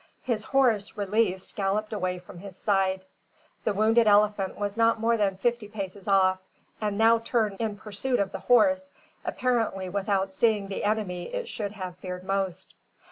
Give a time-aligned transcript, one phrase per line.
[0.23, 3.05] His horse, released, galloped away from his side.
[3.65, 6.39] The wounded elephant was not more than fifty paces off,
[6.81, 8.93] and now turned in pursuit of the horse,
[9.23, 12.73] apparently without seeing the enemy it should have feared most.